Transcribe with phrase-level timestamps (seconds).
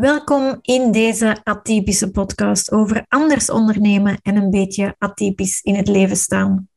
[0.00, 6.16] Welkom in deze atypische podcast over anders ondernemen en een beetje atypisch in het leven
[6.16, 6.68] staan.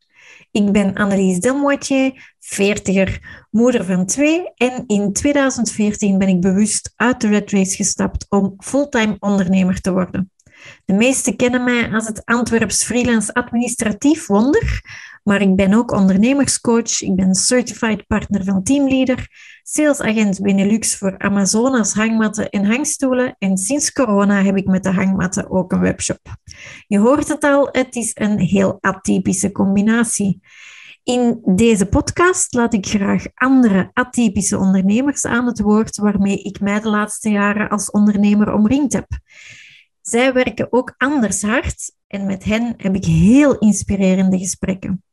[0.51, 7.21] Ik ben Annelies Delmoitier, veertiger, moeder van twee en in 2014 ben ik bewust uit
[7.21, 10.31] de Red Race gestapt om fulltime ondernemer te worden.
[10.85, 14.81] De meesten kennen mij als het Antwerps freelance administratief wonder,
[15.23, 19.27] maar ik ben ook ondernemerscoach, ik ben certified partner van Teamleader,
[19.63, 25.49] salesagent Benelux voor Amazonas hangmatten en hangstoelen en sinds corona heb ik met de hangmatten
[25.49, 26.19] ook een webshop.
[26.87, 30.41] Je hoort het al, het is een heel atypische combinatie.
[31.03, 36.79] In deze podcast laat ik graag andere atypische ondernemers aan het woord waarmee ik mij
[36.79, 39.07] de laatste jaren als ondernemer omringd heb.
[40.01, 45.03] Zij werken ook anders hard en met hen heb ik heel inspirerende gesprekken.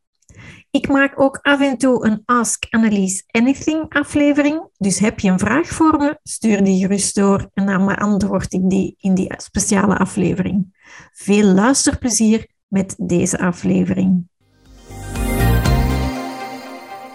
[0.72, 4.68] Ik maak ook af en toe een Ask Annelies Anything aflevering.
[4.78, 8.70] Dus heb je een vraag voor me, stuur die gerust door en dan beantwoord ik
[8.70, 10.78] die in die speciale aflevering.
[11.12, 14.28] Veel luisterplezier met deze aflevering.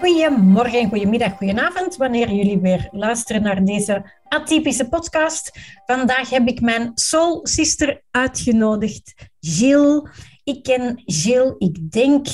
[0.01, 5.59] Goedemorgen, goedemiddag, goedenavond, wanneer jullie weer luisteren naar deze atypische podcast.
[5.85, 10.07] Vandaag heb ik mijn soul sister uitgenodigd, Jill.
[10.43, 12.27] Ik ken Jill, ik denk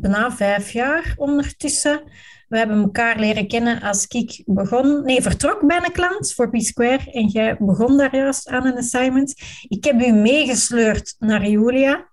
[0.00, 2.02] bijna vijf jaar ondertussen.
[2.48, 7.10] We hebben elkaar leren kennen als ik begon, nee, vertrok bij een klant voor P-Square
[7.12, 9.34] en jij begon daar juist aan een assignment.
[9.68, 12.12] Ik heb u meegesleurd naar Julia.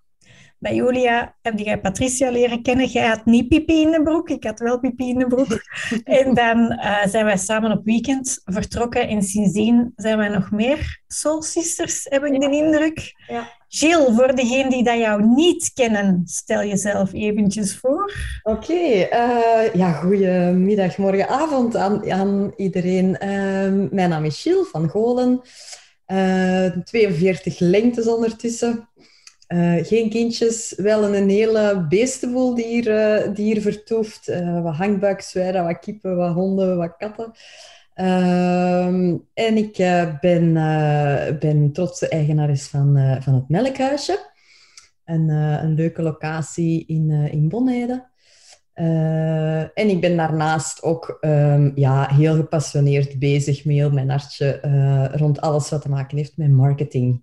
[0.62, 2.86] Bij Julia heb jij Patricia leren kennen.
[2.86, 5.62] Jij had niet pipi in de broek, ik had wel pipi in de broek.
[6.04, 11.00] en dan uh, zijn wij samen op weekend vertrokken en sindsdien zijn wij nog meer
[11.06, 13.14] soul sisters, heb ik de indruk.
[13.28, 13.48] Ja.
[13.68, 18.12] Jill, voor degenen die dat jou niet kennen, stel jezelf eventjes voor.
[18.42, 23.08] Oké, uh, ja, goedemiddag, morgenavond aan, aan iedereen.
[23.08, 25.40] Uh, mijn naam is Jill van Golen,
[26.06, 28.88] uh, 42 lengtes ondertussen.
[29.52, 32.66] Uh, geen kindjes, wel een hele beestenboel die
[33.34, 34.28] hier, uh, vertoeft.
[34.28, 37.32] Uh, wat hangbuikzwijden, wat kippen, wat honden, wat katten.
[37.94, 39.76] Ehm, en ik
[40.20, 40.52] ben,
[41.38, 44.30] ben trotse eigenares van, van het Melkhuisje.
[45.04, 48.10] Een, een leuke locatie in, in Bonheden.
[49.74, 54.60] en ik ben daarnaast ook um, ja, heel gepassioneerd bezig met heel mijn hartje
[55.14, 57.22] rond alles wat te maken heeft met marketing.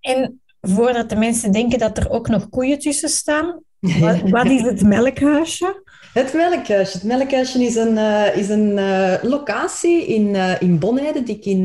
[0.00, 3.62] En voordat de mensen denken dat er ook nog koeien tussen staan.
[3.80, 5.82] Wat, wat is het melkhuisje?
[6.12, 6.96] Het melkhuisje.
[6.96, 11.44] Het melkhuisje is een, uh, is een uh, locatie in, uh, in Bonheide die ik
[11.44, 11.64] in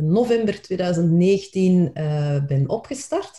[0.00, 1.90] november 2019
[2.46, 3.30] ben opgestart.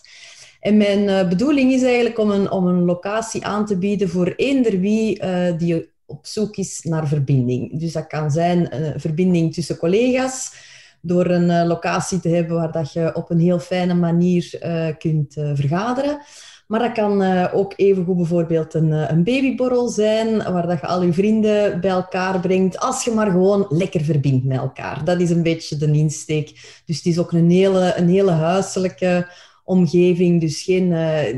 [0.60, 4.80] En mijn bedoeling is eigenlijk om een, om een locatie aan te bieden voor eender
[4.80, 5.22] wie
[5.58, 7.80] die op zoek is naar verbinding.
[7.80, 10.54] Dus dat kan zijn een verbinding tussen collega's,
[11.02, 14.88] door een uh, locatie te hebben waar dat je op een heel fijne manier uh,
[14.98, 16.22] kunt uh, vergaderen.
[16.68, 17.22] Maar dat kan
[17.52, 22.40] ook evengoed bijvoorbeeld een, een babyborrel zijn, waar dat je al je vrienden bij elkaar
[22.40, 25.04] brengt, als je maar gewoon lekker verbindt met elkaar.
[25.04, 26.82] Dat is een beetje de insteek.
[26.86, 29.28] Dus het is ook een hele, een hele huiselijke
[29.64, 30.88] omgeving, dus geen,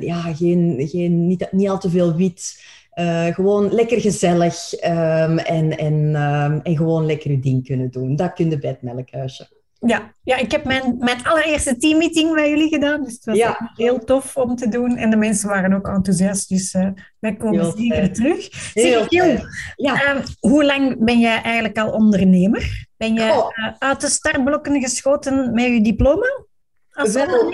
[0.02, 2.64] ja, geen, geen, niet, niet al te veel wit.
[3.02, 8.16] Uh, gewoon lekker gezellig um, en, en, um, en gewoon lekker je ding kunnen doen.
[8.16, 9.48] Dat kun je bij het melkhuisje.
[9.80, 13.04] Ja, ja ik heb mijn, mijn allereerste teammeeting bij jullie gedaan.
[13.04, 13.72] Dus het was ja.
[13.76, 14.98] heel tof om te doen.
[14.98, 16.50] En de mensen waren ook enthousiast.
[16.50, 16.88] Dus uh,
[17.20, 18.14] wij komen heel zeker fijn.
[18.14, 18.48] terug.
[18.74, 19.38] Zeg, Gil,
[19.76, 20.16] ja.
[20.16, 22.88] uh, hoe lang ben jij eigenlijk al ondernemer?
[22.98, 26.46] Ben je uh, uit de startblokken geschoten met je diploma?
[26.92, 27.54] Als Wel,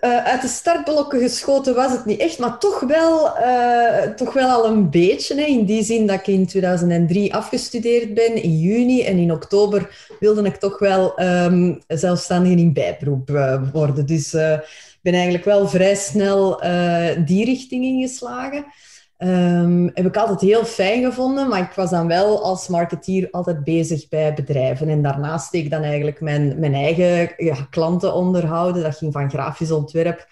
[0.00, 4.48] uh, uit de startblokken geschoten was het niet echt, maar toch wel, uh, toch wel
[4.48, 5.34] al een beetje.
[5.34, 9.02] Hè, in die zin dat ik in 2003 afgestudeerd ben, in juni.
[9.02, 14.06] En in oktober wilde ik toch wel um, zelfstandig in bijberoep uh, worden.
[14.06, 16.62] Dus ik ben eigenlijk wel vrij snel
[17.24, 18.64] die richting ingeslagen.
[19.22, 23.64] Um, heb ik altijd heel fijn gevonden, maar ik was dan wel als marketeer altijd
[23.64, 24.88] bezig bij bedrijven.
[24.88, 28.82] En daarnaast deed ik dan eigenlijk mijn, mijn eigen ja, klanten onderhouden.
[28.82, 30.26] Dat ging van grafisch ontwerp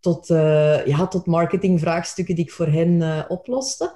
[0.00, 3.92] tot, uh, ja, tot marketingvraagstukken die ik voor hen uh, oploste.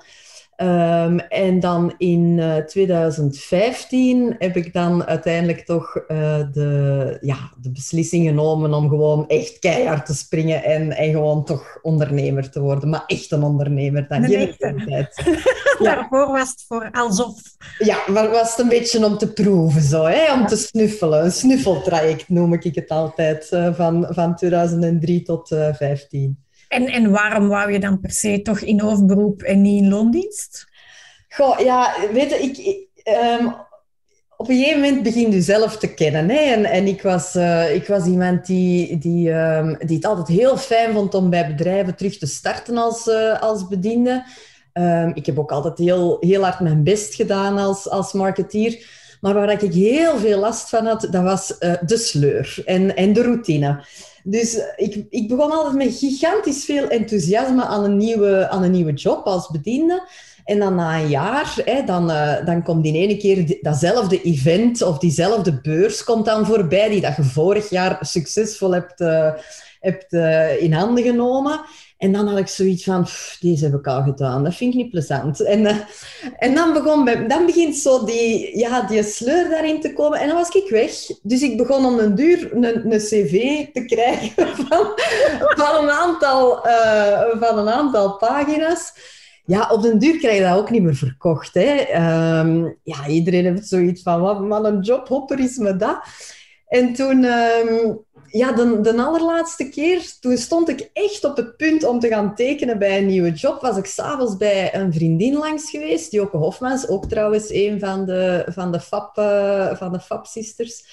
[0.60, 6.06] Um, en dan in uh, eh, 2015 heb ik dan uiteindelijk toch uh,
[6.52, 11.78] de, ja, de beslissing genomen om gewoon echt keihard te springen en, en gewoon toch
[11.82, 12.88] ondernemer te worden.
[12.88, 15.38] Maar echt een ondernemer, dan geef ik tijd.
[15.78, 17.40] Daarvoor was het voor alsof.
[17.78, 20.32] Ja, maar was het een beetje om te proeven, zo, hè?
[20.32, 20.46] om ja.
[20.46, 21.24] te snuffelen.
[21.24, 26.46] Een snuffeltraject noem ik het altijd, uh, van, van 2003 tot 2015.
[26.68, 30.66] En, en waarom wou je dan per se toch in hoofdberoep en niet in loondienst?
[31.28, 32.86] Goh, ja, weet je, ik...
[33.40, 33.54] Um,
[34.36, 36.28] op een gegeven moment begin je zelf te kennen.
[36.28, 36.36] Hè?
[36.36, 40.56] En, en ik, was, uh, ik was iemand die, die, um, die het altijd heel
[40.56, 44.24] fijn vond om bij bedrijven terug te starten als, uh, als bediende.
[44.72, 48.86] Um, ik heb ook altijd heel, heel hard mijn best gedaan als, als marketeer.
[49.20, 53.12] Maar waar ik heel veel last van had, dat was uh, de sleur en, en
[53.12, 53.84] de routine.
[54.24, 58.92] Dus ik, ik begon altijd met gigantisch veel enthousiasme aan een nieuwe, aan een nieuwe
[58.92, 60.08] job als bediende.
[60.48, 61.54] En dan na een jaar,
[61.86, 66.88] dan, uh, dan komt in ene keer datzelfde event of diezelfde beurs komt dan voorbij,
[66.88, 69.32] die dat je vorig jaar succesvol hebt, uh,
[69.80, 71.60] hebt uh, in handen genomen.
[71.98, 73.06] En dan had ik zoiets van,
[73.40, 75.40] deze heb ik al gedaan, dat vind ik niet plezant.
[75.40, 75.66] En,
[76.38, 80.18] en dan, begon dan begint zo die, ja, die sleur daarin te komen.
[80.18, 80.92] En dan was ik weg.
[81.22, 84.92] Dus ik begon om een duur een, een cv te krijgen van,
[85.38, 86.60] van, een, aantal,
[87.40, 88.92] van een aantal pagina's.
[89.48, 91.54] Ja, op den duur krijg je dat ook niet meer verkocht.
[91.54, 91.76] Hè.
[92.40, 96.00] Um, ja, iedereen heeft zoiets van, wat, wat een jobhopper is me dat.
[96.66, 97.24] En toen...
[97.24, 102.08] Um, ja, de, de allerlaatste keer, toen stond ik echt op het punt om te
[102.08, 106.36] gaan tekenen bij een nieuwe job, was ik s'avonds bij een vriendin langs geweest, Joke
[106.36, 110.84] Hofmans, ook trouwens een van de, van de FAP, uh, van de FAP-sisters.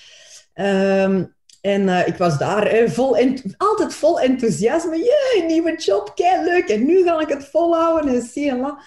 [0.53, 1.35] Um,
[1.65, 3.17] en uh, ik was daar vol
[3.57, 4.97] altijd vol enthousiasme.
[4.97, 6.69] Jee, nieuwe job, kei leuk.
[6.69, 8.79] En nu ga ik het volhouden en zie en la.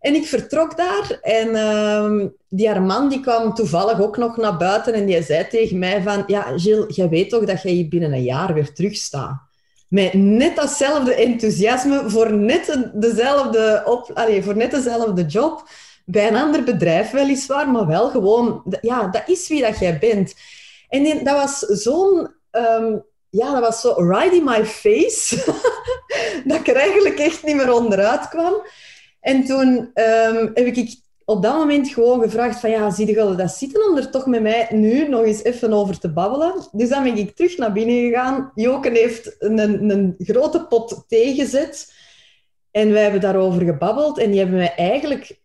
[0.00, 4.56] En ik vertrok daar en uh, die haar man die kwam toevallig ook nog naar
[4.56, 7.88] buiten en die zei tegen mij van, ja Gilles, jij weet toch dat jij hier
[7.88, 9.40] binnen een jaar weer terugstaat?
[9.88, 15.68] Met net datzelfde enthousiasme voor net dezelfde, op, allez, voor net dezelfde job
[16.04, 20.34] bij een ander bedrijf weliswaar, maar wel gewoon, ja, dat is wie dat jij bent.
[20.90, 22.34] En dat was zo'n...
[22.50, 25.36] Um, ja, dat was zo right in my face,
[26.44, 28.66] dat ik er eigenlijk echt niet meer onderuit kwam.
[29.20, 30.96] En toen um, heb ik
[31.30, 34.42] op dat moment gewoon gevraagd van ja, zie je dat zitten om er toch met
[34.42, 36.54] mij nu nog eens even over te babbelen.
[36.72, 38.52] Dus dan ben ik terug naar binnen gegaan.
[38.54, 41.92] Joken heeft een, een grote pot thee gezet.
[42.70, 44.18] En wij hebben daarover gebabbeld.
[44.18, 45.38] En die hebben mij eigenlijk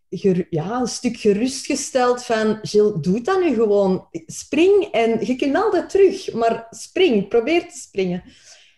[0.50, 2.60] ja, een stuk gerustgesteld van...
[2.62, 4.08] Gilles, doe dat nu gewoon.
[4.26, 6.34] Spring en je kunt altijd terug.
[6.34, 8.24] Maar spring, probeer te springen.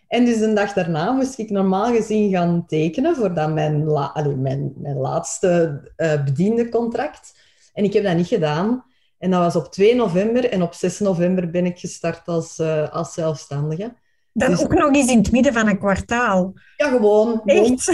[0.08, 4.10] En dus een dag daarna moest ik normaal gezien gaan tekenen voor dan mijn, la
[4.14, 7.34] Allee, mijn, mijn laatste uh, bediende contract.
[7.74, 8.84] En ik heb dat niet gedaan.
[9.18, 10.50] En dat was op 2 november.
[10.50, 13.94] En op 6 november ben ik gestart als, uh, als zelfstandige.
[14.32, 14.62] Dan dus...
[14.62, 16.52] ook nog eens in het midden van een kwartaal.
[16.76, 17.42] Ja, gewoon.
[17.44, 17.86] Echt?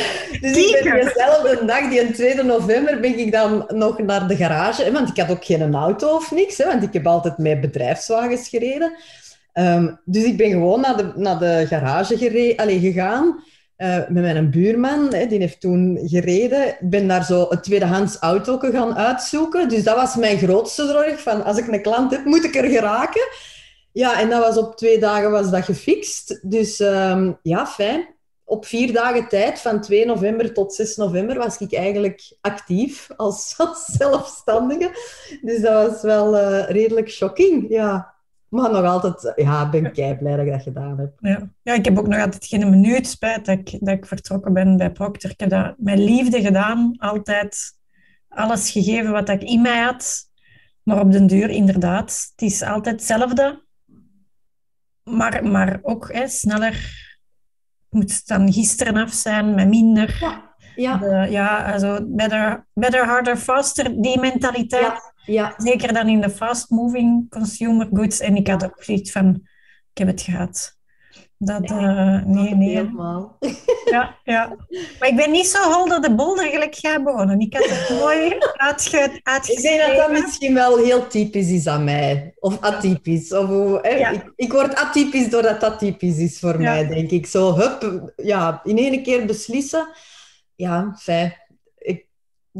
[0.40, 4.92] dus ik ben dezelfde dag, die 2 november, ben ik dan nog naar de garage.
[4.92, 6.58] Want ik had ook geen auto of niks.
[6.58, 8.92] Hè, want ik heb altijd met bedrijfswagens gereden.
[9.54, 13.44] Um, dus ik ben gewoon naar de, naar de garage allez, gegaan
[13.78, 15.14] uh, met mijn buurman.
[15.14, 16.68] Hè, die heeft toen gereden.
[16.68, 19.68] Ik ben daar zo een tweedehands auto gaan uitzoeken.
[19.68, 21.22] Dus dat was mijn grootste zorg.
[21.22, 23.28] Van, als ik een klant heb, moet ik er geraken.
[23.92, 26.38] Ja, en dat was op twee dagen was dat gefixt.
[26.42, 28.15] Dus um, ja, fijn.
[28.48, 33.56] Op vier dagen tijd, van 2 november tot 6 november, was ik eigenlijk actief als,
[33.98, 34.90] zelfstandige.
[35.42, 38.14] Dus dat was wel uh, redelijk shocking, ja.
[38.48, 41.12] Maar nog altijd, ja, ben kei blij dat ik dat gedaan heb.
[41.20, 41.50] Ja.
[41.62, 44.76] ja, ik heb ook nog altijd geen minuut spijt dat ik, dat ik vertrokken ben
[44.76, 45.30] bij Procter.
[45.30, 47.76] Ik heb dat met liefde gedaan, altijd
[48.28, 50.30] alles gegeven wat ik in mij had.
[50.82, 53.64] Maar op den duur, inderdaad, het is altijd hetzelfde.
[55.02, 57.05] Maar, maar ook hè, sneller.
[57.90, 60.16] Het moet dan gisteren af zijn, met minder.
[60.20, 60.44] Ja.
[60.76, 64.82] Ja, de, ja also better, better, harder, faster, die mentaliteit.
[64.82, 65.14] Ja.
[65.24, 65.54] Ja.
[65.56, 68.20] Zeker dan in de fast-moving consumer goods.
[68.20, 69.40] En ik had ook zoiets van,
[69.92, 70.75] ik heb het gehad.
[71.38, 72.76] Dat, uh, nee, nee.
[72.76, 73.36] Helemaal.
[73.90, 74.56] Ja, ja.
[74.98, 77.40] Maar ik ben niet zo holder de bolder gelijk jij begonnen.
[77.40, 81.84] Ik had het mooi uitge Ik denk dat dat misschien wel heel typisch is aan
[81.84, 82.34] mij.
[82.38, 83.32] Of atypisch.
[83.32, 83.48] Of?
[83.82, 84.10] Ja.
[84.10, 86.72] Ik, ik, word atypisch doordat dat typisch is voor ja.
[86.72, 87.26] mij, denk ik.
[87.26, 89.88] Zo, hup, ja, in één keer beslissen.
[90.54, 91.34] Ja, fijn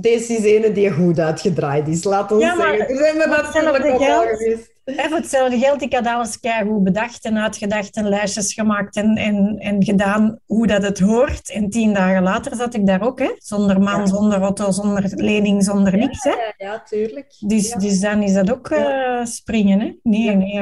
[0.01, 2.89] deze is ene die goed uitgedraaid is, laat ons ja, zeggen.
[2.89, 4.71] Er zijn er natuurlijk ook al geweest.
[4.87, 9.17] En voor hetzelfde geld, ik had alles goed bedacht en uitgedacht en lijstjes gemaakt en,
[9.17, 11.51] en, en gedaan hoe dat het hoort.
[11.51, 13.31] En tien dagen later zat ik daar ook, hè?
[13.39, 14.07] zonder man, ja.
[14.07, 16.23] zonder auto, zonder lening, zonder niks.
[16.23, 16.31] Hè?
[16.31, 17.35] Ja, ja, tuurlijk.
[17.39, 19.81] Dus, dus dan is dat ook uh, springen.
[19.81, 19.93] Hè?
[20.03, 20.59] Nee, nee.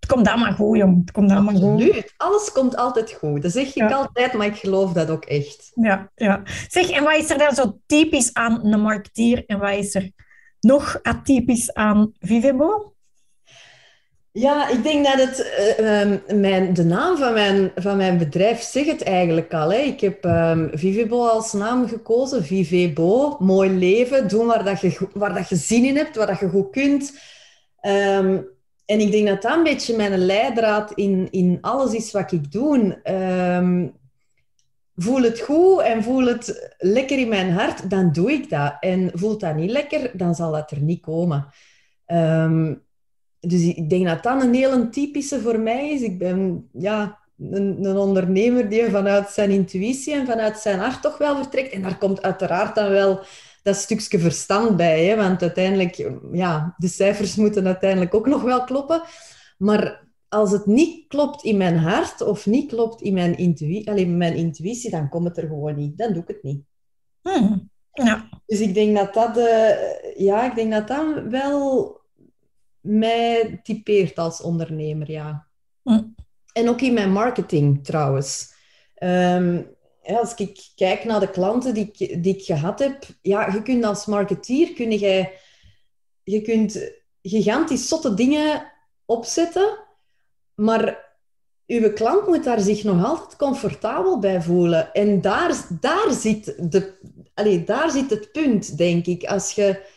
[0.00, 1.00] Het komt allemaal goed, jong.
[1.00, 1.94] Het komt allemaal Absoluut.
[1.94, 2.14] goed.
[2.16, 3.42] Alles komt altijd goed.
[3.42, 3.92] Dat zeg ik ja.
[3.92, 5.70] altijd, maar ik geloof dat ook echt.
[5.74, 6.42] Ja, ja.
[6.68, 10.10] Zeg, en wat is er dan zo typisch aan een marketeer en wat is er
[10.60, 12.93] nog atypisch aan Vivebo?
[14.36, 18.62] Ja, ik denk dat het, uh, um, mijn, de naam van mijn, van mijn bedrijf
[18.62, 19.72] zegt het eigenlijk al.
[19.72, 19.78] Hè.
[19.78, 22.44] Ik heb um, Vivebo als naam gekozen.
[22.44, 26.38] Vivebo, mooi leven, doen waar, dat je, waar dat je zin in hebt, waar dat
[26.38, 27.18] je goed kunt.
[27.82, 28.46] Um,
[28.86, 32.52] en ik denk dat dat een beetje mijn leidraad in, in alles is wat ik
[32.52, 33.00] doe.
[34.96, 38.76] voel het goed en voel het lekker in mijn hart, dan doe ik dat.
[38.80, 41.46] En voelt dat niet lekker, dan zal dat er niet komen.
[42.06, 42.82] Um,
[43.46, 46.00] dus ik denk dat dat een heel typische voor mij is.
[46.00, 51.18] Ik ben ja, een, een, ondernemer die vanuit zijn intuïtie en vanuit zijn hart toch
[51.18, 51.72] wel vertrekt.
[51.72, 53.20] En daar komt uiteraard dan wel
[53.62, 55.04] dat stukje verstand bij.
[55.04, 55.16] Hè?
[55.16, 59.02] Want uiteindelijk, ja, de cijfers moeten uiteindelijk ook nog wel kloppen.
[59.58, 64.16] Maar als het niet klopt in mijn hart of niet klopt in mijn, intuïtie, alleen
[64.16, 65.98] mijn intuïtie, dan komt het er gewoon niet.
[65.98, 66.62] Dan doe ik het niet.
[67.22, 67.70] Hmm.
[67.92, 68.28] Ja.
[68.46, 72.00] Dus ik denk dat dat, uh, ja, ik denk dat dat wel
[72.84, 75.46] mij typeert als ondernemer, ja.
[75.82, 76.02] Hm.
[76.52, 78.52] En ook in mijn marketing trouwens.
[78.94, 79.62] Ehm,
[80.02, 83.84] als ik kijk naar de klanten die ik, die ik gehad heb, ja, je kunt
[83.84, 85.28] als marketeer, kun je,
[86.22, 88.72] je kunt gigantisch zotte dingen
[89.04, 89.78] opzetten,
[90.54, 91.12] maar
[91.66, 94.92] uw klant moet daar zich nog altijd comfortabel bij voelen.
[94.92, 96.94] En daar, daar, zit, de,
[97.34, 99.24] allez, daar zit het punt, denk ik.
[99.24, 99.92] Als je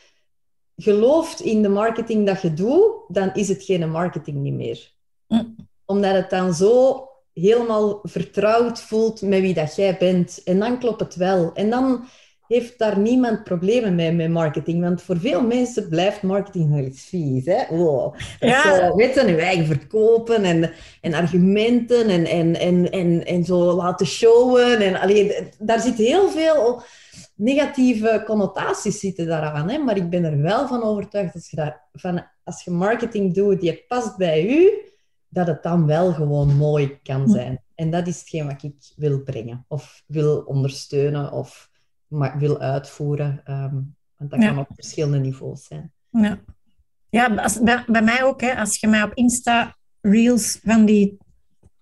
[0.78, 4.92] gelooft in de marketing dat je doet, dan is het geen marketing niet meer.
[5.28, 5.56] Mm.
[5.86, 10.44] Omdat het dan zo helemaal vertrouwd voelt met wie dat jij bent.
[10.44, 11.54] En dan klopt het wel.
[11.54, 12.08] En dan
[12.48, 14.82] heeft daar niemand problemen mee met marketing.
[14.82, 17.46] Want voor veel mensen blijft marketing nog iets vies.
[17.46, 17.76] Hè?
[17.76, 18.16] Wow.
[18.40, 18.62] Ja.
[18.62, 24.06] Zo, weet je, eigen verkopen en, en argumenten en, en, en, en, en zo laten
[24.06, 24.80] showen.
[24.80, 26.82] En, alleen, daar zit heel veel
[27.36, 29.70] negatieve connotaties zitten daaraan.
[29.70, 29.78] Hè?
[29.78, 33.62] Maar ik ben er wel van overtuigd als je, daar, van, als je marketing doet
[33.62, 34.72] die past bij u,
[35.30, 37.62] dat het dan wel gewoon mooi kan zijn.
[37.76, 41.70] En dat is hetgeen wat ik wil brengen, of wil ondersteunen, of
[42.38, 43.42] wil uitvoeren.
[43.44, 43.76] Ehm,
[44.18, 45.92] want dat kan op verschillende niveaus zijn.
[46.10, 46.40] Ja,
[47.10, 48.42] ja als, bij, bij, mij ook.
[48.42, 51.18] Hè, als je mij op Insta Reels van die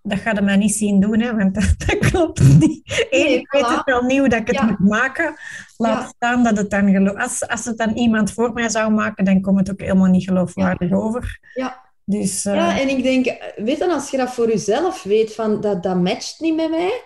[0.08, 3.06] dat ga je mij niet zien doen, hè, want dat, dat klopt niet.
[3.10, 5.34] Eén, ik weet het wel nieuw dat ik het moet maken.
[5.76, 7.16] Laat staan dat het dan geloof...
[7.16, 10.24] Als, als het dan iemand voor mij zou maken, dan komt het ook helemaal niet
[10.24, 11.38] geloofwaardig over.
[11.54, 11.84] Ja.
[12.04, 13.24] Dus, ja, eh, en ik denk,
[13.56, 17.02] weet je, als je dat voor jezelf weet, van dat, dat matcht niet met mij,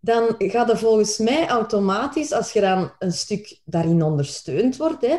[0.00, 5.16] dan gaat het volgens mij automatisch, als je dan een stuk daarin ondersteund wordt, hè,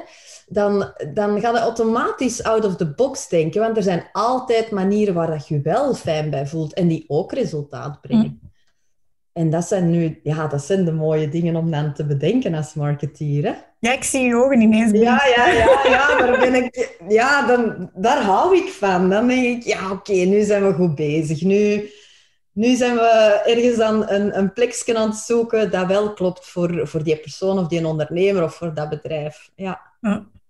[0.47, 3.61] dan, dan gaat het automatisch out of the box denken.
[3.61, 7.31] Want er zijn altijd manieren waar dat je wel fijn bij voelt en die ook
[7.31, 8.39] resultaat brengen.
[8.41, 8.49] Mm.
[9.33, 12.73] En dat zijn nu, ja, dat zijn de mooie dingen om dan te bedenken als
[12.73, 13.43] marketeer.
[13.43, 13.53] Hè?
[13.79, 14.91] Ja, ik zie je ogen ineens.
[14.91, 19.09] Ja, ja, ja, ja, daar ben ik, ja dan, daar hou ik van.
[19.09, 21.41] Dan denk ik, ja, oké, nu zijn we goed bezig.
[21.41, 21.89] Nu,
[22.53, 26.87] nu zijn we ergens aan een, een plekje aan het zoeken dat wel klopt voor,
[26.87, 29.49] voor die persoon of die ondernemer of voor dat bedrijf.
[29.55, 29.81] Ja.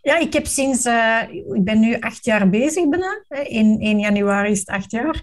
[0.01, 3.23] Ja, ik heb sinds, uh, ik ben nu acht jaar bezig bijna.
[3.43, 5.21] In 1 januari is het acht jaar.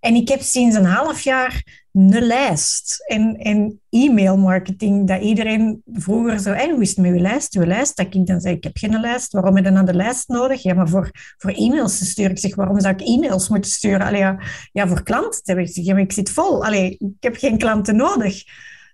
[0.00, 1.62] En ik heb sinds een half jaar
[1.96, 5.08] een lijst en, en e-mailmarketing.
[5.08, 7.54] Dat iedereen vroeger zo, hey, hoe is het met uw lijst?
[7.54, 7.96] Uw lijst?
[7.96, 9.32] Dat ik dan zei, ik heb geen lijst.
[9.32, 10.62] Waarom heb je dan de lijst nodig?
[10.62, 12.30] Ja, maar voor, voor e-mails te sturen.
[12.30, 14.06] Ik zeg, waarom zou ik e-mails moeten sturen?
[14.06, 14.38] Allee, ja,
[14.72, 15.58] ja, voor klanten.
[15.58, 16.64] Ik zeg, ja, ik zit vol.
[16.64, 18.44] Allee, ik heb geen klanten nodig.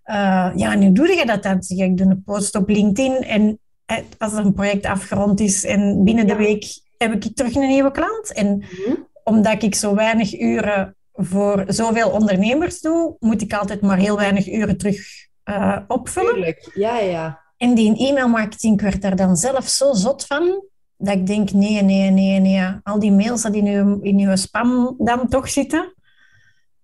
[0.06, 1.62] Uh, ja, nu doe je dat dan.
[1.62, 5.64] Zeg, ik doe een post op LinkedIn en eh, als er een project afgerond is
[5.64, 6.64] en binnen de week
[6.98, 8.32] heb ik terug een nieuwe klant.
[8.32, 8.94] En mhm.
[9.24, 14.52] omdat ik zo weinig uren voor zoveel ondernemers doe, moet ik altijd maar heel weinig
[14.52, 14.98] uren terug
[15.44, 16.34] uh, opvullen.
[16.34, 17.40] Tuurlijk, ja, ja.
[17.56, 20.64] En die e-mailmarketing, werd daar dan zelf zo zot van,
[20.96, 22.64] dat ik denk, nee, nee, nee, nee.
[22.82, 25.94] Al die mails die in uw, in uw spam dan toch zitten.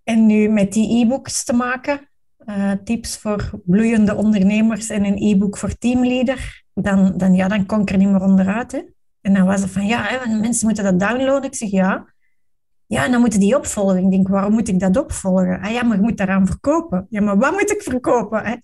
[0.04, 2.08] En nu met die e-books te maken,
[2.46, 7.80] uh, tips voor bloeiende ondernemers en een e-book voor teamleader, dan, dan, ja, dan kon
[7.80, 8.72] ik er niet meer onderuit.
[8.72, 8.82] Hè.
[9.20, 11.50] En dan was het van, ja, hè, mensen moeten dat downloaden.
[11.50, 12.06] Ik zeg, ja.
[12.88, 14.04] Ja, en dan moeten die opvolgen.
[14.04, 15.60] Ik denk, waarom moet ik dat opvolgen?
[15.60, 17.06] Ah ja, maar je moet daaraan verkopen.
[17.10, 18.44] Ja, maar wat moet ik verkopen?
[18.44, 18.56] Hè?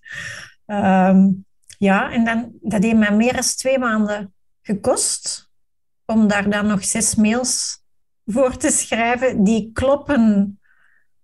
[0.65, 1.29] Ehm,
[1.77, 5.51] ja, en dan, dat heeft mij meer dan twee maanden gekost
[6.05, 7.83] om daar dan nog zes mails
[8.25, 10.59] voor te schrijven die kloppen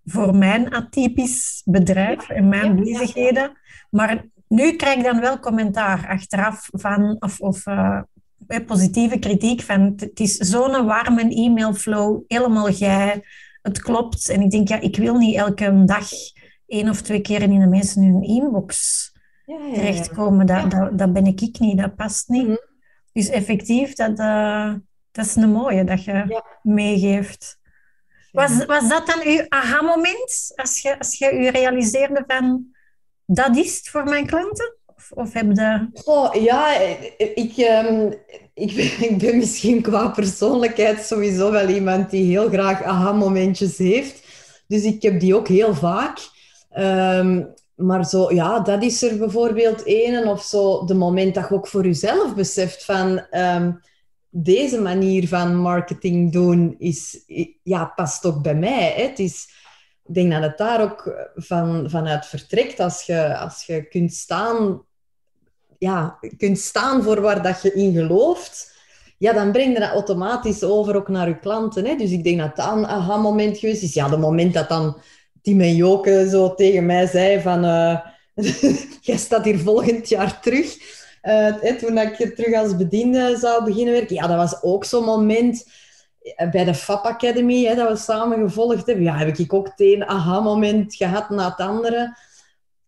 [0.06, 3.52] voor mijn atypisch bedrijf en mijn bezigheden.
[3.90, 8.02] Maar nu krijg ik dan wel commentaar achteraf van, of, of uh,
[8.66, 13.24] positieve kritiek van het is zo'n warme e-mailflow, helemaal jij,
[13.62, 14.30] het klopt.
[14.30, 16.10] En ik denk, ja, ik wil niet elke dag
[16.68, 19.12] één of twee keer in de mensen hun inbox
[19.46, 20.46] ja, ja, terechtkomen.
[20.46, 22.48] Dat, dat, dat, ben ik, ik niet, dat past niet.
[22.48, 22.60] Mm
[23.14, 24.74] Dus effectief, dat, uh,
[25.12, 27.60] dat is een mooie dat je meegeeft.
[28.32, 30.52] Was, was dat dan uw aha-moment?
[30.56, 32.66] Als je, als je u realiseerde van,
[33.26, 34.76] dat is het voor mijn klanten?
[35.10, 35.90] Of, heb je...
[36.04, 36.78] Oh, ja,
[37.18, 38.14] ik, um,
[38.54, 44.24] ik, ben, ik ben misschien qua persoonlijkheid sowieso wel iemand die heel graag aha-momentjes heeft.
[44.68, 46.20] Dus ik heb die ook heel vaak.
[46.78, 50.28] Um, maar zo, ja, dat is er bijvoorbeeld één.
[50.28, 53.26] Of zo, de moment dat je ook voor jezelf beseft van...
[53.32, 53.80] Um,
[54.32, 57.24] deze manier van marketing doen is,
[57.64, 58.94] ja, past ook bij mij.
[58.96, 59.48] Het is,
[60.06, 62.80] ik denk dat het daar ook van, vanuit vertrekt.
[62.80, 64.82] Als je, als je kunt, staan,
[65.82, 68.74] ja, kunt staan voor waar dat je in gelooft,
[69.18, 71.86] ja, dan breng je dat automatisch over ook naar je klanten.
[71.86, 71.96] Hè.
[71.96, 73.94] Dus ik denk dat dat een aha-moment geweest is.
[73.94, 74.98] Ja, de moment dat dan
[75.42, 77.66] Tim en Joke zo tegen mij zei van...
[77.66, 78.00] Uh,
[79.02, 80.78] jij staat hier volgend jaar terug.
[81.24, 84.16] Uh, toen ik terug als bediende zou beginnen werken.
[84.16, 85.68] Ja, dat was ook zo'n moment
[86.22, 89.06] eh, bij de FAP Academy, hè, dat we samen gevolgd hebben.
[89.06, 92.18] Ja, heb ik ook het een aha-moment gehad na het andere.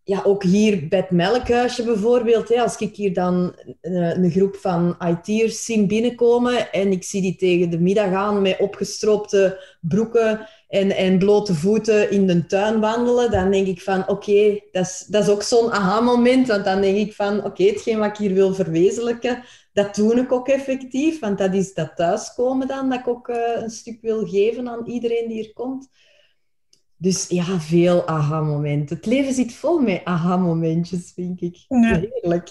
[0.06, 2.48] Ja, ook hier bij het melkhuisje bijvoorbeeld.
[2.48, 7.22] Hè, als ik hier dan een, een groep van IT'ers zie binnenkomen en ik zie
[7.22, 12.80] die tegen de middag aan met opgestroopte broeken en, en blote voeten in de tuin
[12.80, 16.48] wandelen, dan denk ik van oké, dat, is, dat is ook zo'n aha-moment.
[16.48, 20.32] Want dan denk ik van oké, hetgeen wat ik hier wil verwezenlijken, dat doe ik
[20.32, 21.20] ook effectief.
[21.20, 24.86] Want dat is dat thuiskomen dan, dat ik ook uh, een stuk wil geven aan
[24.86, 25.88] iedereen die hier komt.
[26.96, 28.96] Dus ja, veel aha-momenten.
[28.96, 31.64] Het leven zit vol met aha-momentjes, vind ik.
[31.68, 32.00] Ja.
[32.00, 32.50] Heerlijk.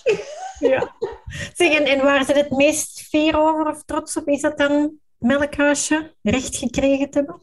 [0.60, 0.96] Ja.
[1.56, 4.28] Zeg, en, en waar ze het meest fier over of trots op?
[4.28, 7.42] Is dat dan melkhuisje recht gekregen te hebben?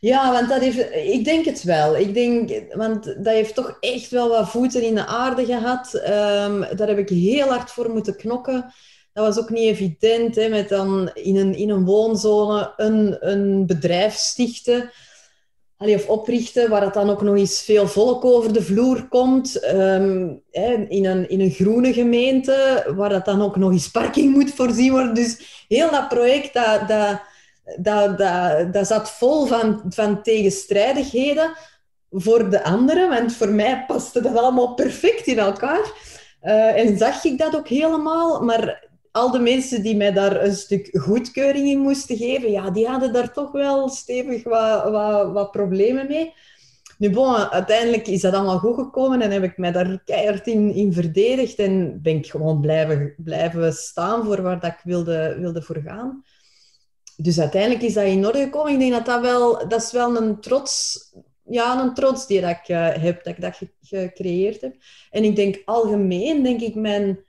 [0.00, 1.96] Ja, want dat heeft, ik denk het wel.
[1.96, 5.94] Ik denk, want dat heeft toch echt wel wat voeten in de aarde gehad.
[5.94, 8.72] Um, daar heb ik heel hard voor moeten knokken.
[9.12, 13.66] Dat was ook niet evident, hè, met dan in een, in een woonzone een, een
[13.66, 14.90] bedrijf stichten.
[15.78, 19.52] Of oprichten, waar het dan ook nog eens veel volk over de vloer komt.
[20.50, 24.54] Hè, in, een, in een groene gemeente, waar dat dan ook nog eens parking moet
[24.54, 25.14] voorzien worden.
[25.14, 26.88] Dus heel dat project, dat...
[26.88, 27.20] dat
[27.78, 31.52] dat, dat, dat zat vol van, van tegenstrijdigheden
[32.10, 35.92] voor de anderen, want voor mij paste dat allemaal perfect in elkaar.
[36.42, 40.54] Uh, en zag ik dat ook helemaal, maar al de mensen die mij daar een
[40.54, 44.90] stuk goedkeuring in moesten geven, ja, die hadden daar toch wel stevig wat,
[45.32, 46.32] wat, problemen mee.
[46.98, 50.92] Nu, bon, uiteindelijk is dat allemaal goed gekomen en heb ik mij daar keihard in,
[50.92, 55.80] verdedigd en ben ik gewoon blijven, blijven staan voor waar dat ik wilde, wilde voor
[55.84, 56.24] gaan
[57.16, 58.72] dus uiteindelijk is dat in orde gekomen.
[58.72, 60.98] Ik denk dat dat wel, dat is wel een trots,
[61.42, 64.74] ja, een trots die dat ik uh, heb, dat ik dat gecreëerd heb.
[65.10, 67.24] En ik denk algemeen, denk ik, mijn,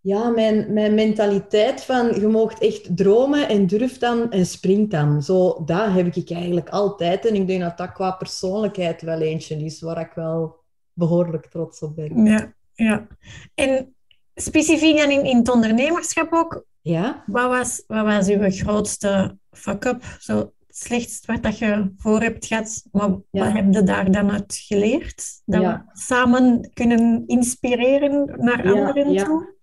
[0.00, 5.22] ja, mijn, mijn mentaliteit van je moogt echt dromen en durf dan en spring dan.
[5.22, 7.26] Zo, dat heb ik eigenlijk altijd.
[7.26, 10.58] En ik denk dat dat qua persoonlijkheid wel eentje is waar ik wel
[10.92, 12.24] behoorlijk trots op ben.
[12.24, 13.06] Ja, ja.
[13.54, 13.94] En
[14.34, 17.24] specifiek dan in, in het ondernemerschap ook, ja.
[17.26, 20.04] Wat was, wat was uw grootste fuck-up?
[20.18, 20.36] Zo
[20.70, 24.54] het slechtste wat dat je voor hebt gehad, maar wat heb je daar dan uit
[24.66, 25.42] geleerd?
[25.44, 29.58] Dat we samen kunnen inspireren naar anderen toe?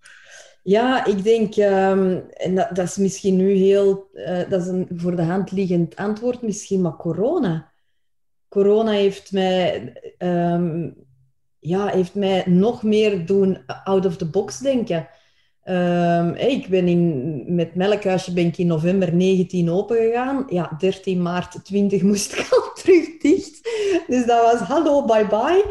[0.68, 4.88] Ja, ik denk, um, en dat, dat, is misschien nu heel, uh, dat is een
[4.94, 7.72] voor de hand liggend antwoord misschien, maar corona.
[8.48, 10.94] Corona heeft mij, um,
[11.58, 15.08] ja, heeft mij nog meer doen out of the box denken.
[15.64, 20.44] Um, ik ben in, met Melkhuisje ben ik in november 19 open gegaan.
[20.48, 23.60] Ja, 13 maart 20 moest ik al terug dicht.
[24.06, 25.64] Dus dat was hallo, bye bye.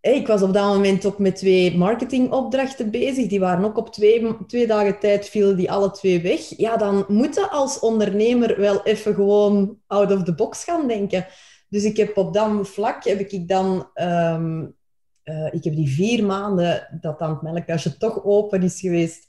[0.00, 3.26] Ik was op dat moment ook met twee marketingopdrachten bezig.
[3.26, 6.40] Die waren ook op twee, twee dagen tijd, vielen die alle twee weg.
[6.56, 11.26] Ja, dan moet je als ondernemer wel even gewoon out of the box gaan denken.
[11.68, 14.76] Dus ik heb op dat vlak heb ik dan um,
[15.24, 19.26] uh, ik heb die vier maanden dat dan het melkhuisje toch open is geweest,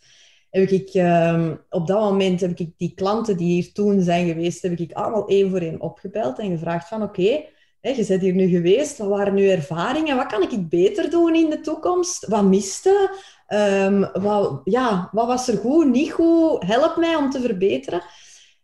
[0.49, 4.61] heb ik um, op dat moment heb ik die klanten die hier toen zijn geweest,
[4.61, 7.43] heb ik allemaal één voor één opgebeld en gevraagd van oké,
[7.81, 11.49] je bent hier nu geweest, wat waren nu ervaringen, wat kan ik beter doen in
[11.49, 13.11] de toekomst, wat miste,
[13.47, 18.01] um, wat, ja, wat was er goed, niet goed, help mij om te verbeteren.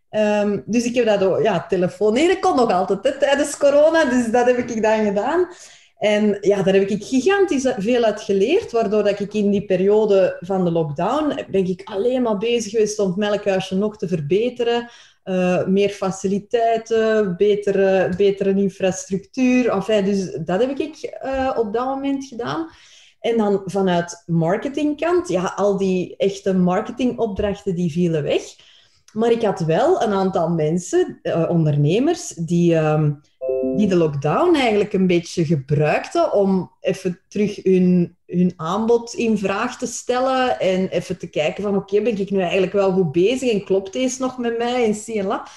[0.09, 4.31] Um, dus ik heb dat ook, ja, telefoneren kon nog altijd hè, tijdens corona, dus
[4.31, 5.47] dat heb ik dan gedaan.
[5.97, 10.37] En ja, daar heb ik gigantisch veel uit geleerd, waardoor dat ik in die periode
[10.39, 14.89] van de lockdown ben ik alleen maar bezig geweest om het melkhuisje nog te verbeteren.
[15.25, 19.69] Uh, meer faciliteiten, betere, betere infrastructuur.
[19.69, 22.69] Enfin, dus dat heb ik uh, op dat moment gedaan.
[23.19, 28.41] En dan vanuit marketingkant, ja, al die echte marketingopdrachten die vielen weg.
[29.13, 33.09] Maar ik had wel een aantal mensen, uh, ondernemers, die, uh,
[33.77, 39.77] die de lockdown eigenlijk een beetje gebruikten om even terug hun, hun aanbod in vraag
[39.77, 43.51] te stellen en even te kijken van oké, ben ik nu eigenlijk wel goed bezig
[43.51, 45.47] en klopt deze nog met mij en zie en la.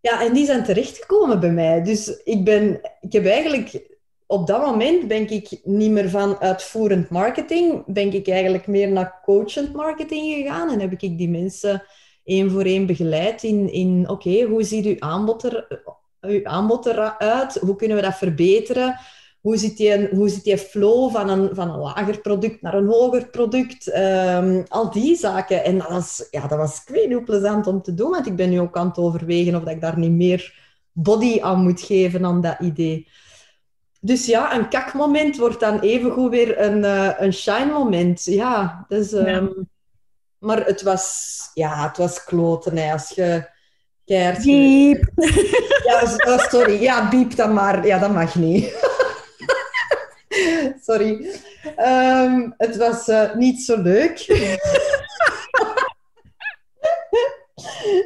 [0.00, 1.82] Ja, en die zijn terechtgekomen bij mij.
[1.82, 7.08] Dus ik, ben, ik heb eigenlijk op dat moment ben ik niet meer van uitvoerend
[7.10, 11.82] marketing, ben ik eigenlijk meer naar coachend marketing gegaan en heb ik die mensen
[12.24, 15.82] één voor één begeleid in, in oké, hoe ziet uw aanbod, er,
[16.20, 17.58] uw aanbod eruit?
[17.60, 18.98] Hoe kunnen we dat verbeteren?
[19.40, 22.86] Hoe zit die, hoe zit die flow van een, van een lager product naar een
[22.86, 23.96] hoger product?
[23.96, 25.64] Um, al die zaken.
[25.64, 28.36] En dat was, ja, dat was ik weet niet plezant om te doen, want ik
[28.36, 30.54] ben nu ook aan het overwegen of dat ik daar niet meer
[30.92, 33.08] body aan moet geven aan dat idee.
[34.00, 38.24] Dus ja, een kakmoment wordt dan evengoed weer een, uh, een shine-moment.
[38.24, 39.12] Ja, dus...
[39.12, 39.48] Um, ja.
[40.38, 42.76] Maar het was, ja, het was kloten.
[42.76, 42.92] Hè.
[42.92, 43.48] Als je
[44.08, 44.44] keihard...
[45.84, 46.82] Ja, oh, sorry.
[46.82, 47.86] Ja, biep dan maar.
[47.86, 48.74] Ja, dat mag niet.
[50.86, 51.26] sorry.
[51.76, 54.18] Um, het was uh, niet zo leuk.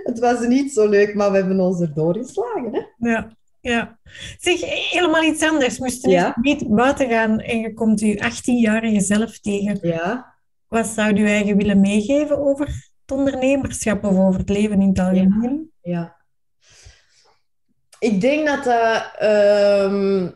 [0.09, 2.73] het was niet zo leuk, maar we hebben ons erdoor geslagen.
[2.73, 3.11] Hè?
[3.11, 3.37] Ja.
[3.61, 3.99] Ja.
[4.39, 4.61] Zeg,
[4.91, 5.79] helemaal iets anders.
[5.79, 6.37] Moest je ja?
[6.41, 9.79] niet buiten gaan en je komt je 18-jarige zelf tegen.
[9.83, 10.35] Ja.
[10.69, 14.99] Wat zou je eigen willen meegeven over het ondernemerschap of over het leven in het
[14.99, 15.72] algemeen?
[15.83, 16.17] Ja.
[17.99, 19.13] Ik denk dat dat...
[19.23, 20.29] Uh,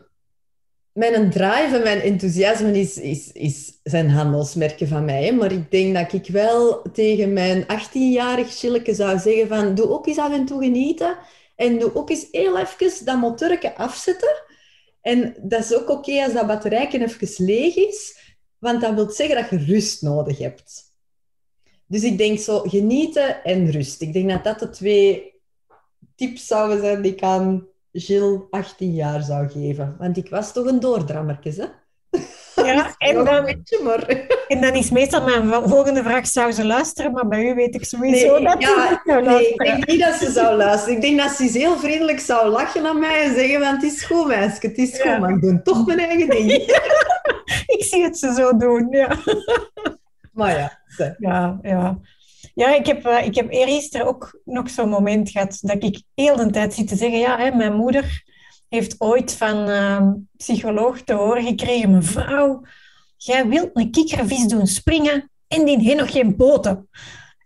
[0.97, 5.33] mijn drive en mijn enthousiasme is, is, is, zijn handelsmerken van mij.
[5.33, 9.75] Maar ik denk dat ik wel tegen mijn 18-jarig chilleke zou zeggen van...
[9.75, 11.17] Doe ook eens af en toe genieten.
[11.55, 14.43] En doe ook eens heel even dat motorke afzetten.
[15.01, 18.17] En dat is ook oké als dat batterijken even leeg is.
[18.57, 20.83] Want dat wil zeggen dat je rust nodig hebt.
[21.87, 24.01] Dus ik denk zo, genieten en rust.
[24.01, 25.36] Ik denk dat dat de twee
[26.17, 29.95] tips zouden zijn die ik aan Gilles 18 jaar zou geven.
[29.99, 31.65] Want ik was toch een doordrammertje, hè?
[32.63, 34.05] Ja, en dan, beetje, maar...
[34.47, 37.11] en dan is meestal mijn volgende vraag, zou ze luisteren?
[37.11, 40.31] Maar bij u weet ik sowieso nee, dat ja, Nee, ik denk niet dat ze
[40.31, 40.95] zou luisteren.
[40.95, 44.03] Ik denk dat ze heel vriendelijk zou lachen naar mij en zeggen, want het is
[44.03, 45.17] goed, meisje, het is goed, ja.
[45.17, 46.51] maar ik doe toch mijn eigen ding.
[47.75, 49.17] ik zie het ze zo doen, ja.
[50.33, 50.79] Maar ja.
[50.87, 51.13] Zo.
[51.17, 51.99] Ja, ja.
[52.57, 56.35] Ja, ik heb, uh, ik heb eergisteren ook nog zo'n moment gehad dat ik heel
[56.35, 58.23] de tijd zit te zeggen, ja, hè, mijn moeder
[58.69, 62.61] heeft ooit van uh, psycholoog te horen gekregen, mevrouw,
[63.17, 66.89] jij wilt een kikkervis doen springen en die heeft nog geen poten.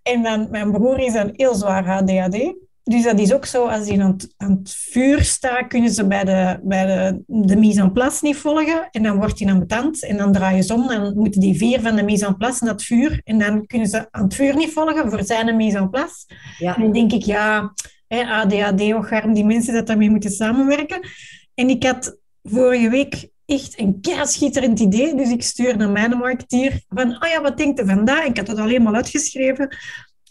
[0.04, 2.54] En dan, mijn broer is dan heel zwaar ADHD.
[2.84, 6.08] Dus dat is ook zo, als die aan het, aan het vuur staat, kunnen ze
[6.08, 8.88] bij de, bij de, de mise en place niet volgen.
[8.92, 10.88] En dan wordt hij ambetant en dan draaien ze om.
[10.88, 13.22] Dan moeten die vier van de mise en place naar het vuur.
[13.24, 16.26] En dan kunnen ze aan het vuur niet volgen voor zijn mise en place.
[16.58, 16.76] Ja.
[16.76, 17.74] En dan denk ik, ja,
[18.08, 21.00] ADHD, ocharm, die mensen dat daarmee moeten samenwerken.
[21.54, 25.16] En ik had vorige week echt een schitterend idee.
[25.16, 28.26] Dus ik stuur naar mijn marketeer van, oh ja, wat denkt u vandaag?
[28.26, 29.78] Ik had het alleen maar uitgeschreven.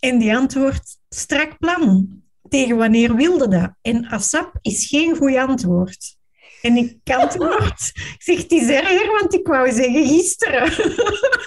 [0.00, 2.08] En die antwoord, strak plan.
[2.50, 3.70] Tegen wanneer wilde dat?
[3.82, 6.16] En ASAP is geen goed antwoord.
[6.62, 10.72] En ik antwoord, zeg, het is erger, want ik wou zeggen gisteren.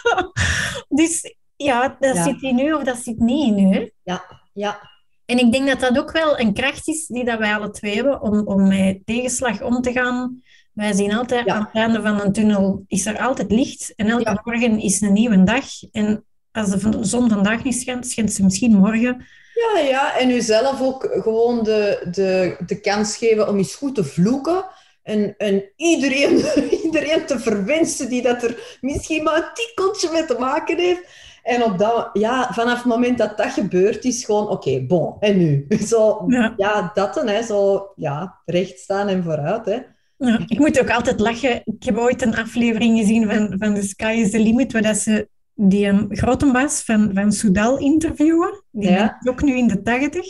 [0.99, 2.23] dus ja, dat Ja.
[2.23, 3.91] zit in u of dat zit niet in u.
[4.03, 4.91] Ja, ja.
[5.25, 7.95] En ik denk dat dat ook wel een kracht is die dat wij alle twee
[7.95, 10.41] hebben om, om met tegenslag om te gaan.
[10.73, 11.53] Wij zien altijd Ja.
[11.55, 14.41] aan het einde van een tunnel is er altijd licht en elke Ja.
[14.43, 15.65] morgen is een nieuwe dag.
[15.91, 19.25] En als de zon vandaag niet schijnt, schijnt ze misschien morgen.
[19.53, 24.03] Ja, ja, en uzelf ook gewoon de, de, de kans geven om eens goed te
[24.03, 24.65] vloeken.
[25.03, 26.43] En, en iedereen,
[26.85, 31.01] iedereen te verwensen die dat er misschien maar een tikkeltje mee te maken heeft.
[31.43, 35.37] En op dat, ja, vanaf het moment dat dat gebeurt, is gewoon, oké, bon, en
[35.37, 35.65] nu?
[35.87, 36.53] Zo, Ja.
[36.57, 39.77] ja, dat dan, hè, zo, ja, recht staan en vooruit, hè.
[40.17, 41.61] Ja, ik moet ook altijd lachen.
[41.65, 44.97] Ik heb ooit een aflevering gezien van, van The Sky is the Limit, waar dat
[44.97, 48.63] ze die um, grote baas van, van Soudal interviewen.
[48.71, 49.17] Die Ja.
[49.21, 50.25] is ook nu in de tachtig.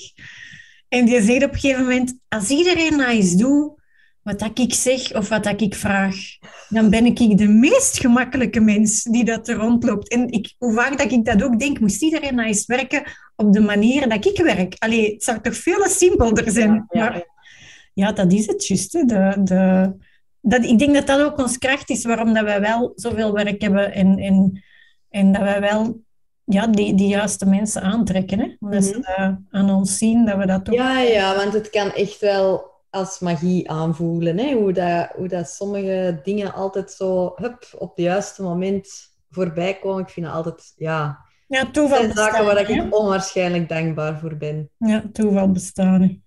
[0.88, 3.82] En die zegt op een gegeven moment, als iedereen nou eens doet
[4.22, 6.16] wat dat ik zeg of wat dat ik vraag,
[6.70, 10.10] dan ben ik de meest gemakkelijke mens die dat er rondloopt.
[10.10, 13.04] En ik, hoe vaak dat ik dat ook denk, moest iedereen nou eens werken
[13.36, 14.76] op de manier dat ik werk.
[14.78, 16.72] Allee, het zou toch veel simpelder zijn.
[16.72, 17.24] Ja, ja, Maar
[17.94, 18.92] ja, dat is het juist.
[18.92, 19.94] De, de,
[20.42, 23.62] dat, ik denk dat dat ook ons kracht is, waarom dat wij wel zoveel werk
[23.62, 24.64] hebben en, en,
[25.14, 26.02] en dat wij wel
[26.44, 28.40] ja, die, die juiste mensen aantrekken.
[28.40, 28.56] Hè?
[28.60, 29.36] Omdat ze Mhm.
[29.50, 30.76] aan ons zien, dat we dat ook...
[30.76, 34.38] Ja, ja, want het kan echt wel als magie aanvoelen.
[34.38, 34.54] Hè?
[34.54, 38.88] Hoe, dat, hoe dat sommige dingen altijd zo hup, op het juiste moment
[39.30, 40.02] voorbij komen.
[40.04, 42.74] Ik vind het altijd, ja, Ja, toeval zijn zaken waar hè?
[42.74, 44.70] ik onwaarschijnlijk dankbaar voor ben.
[44.78, 46.02] Ja, toeval bestaan.
[46.02, 46.22] hè.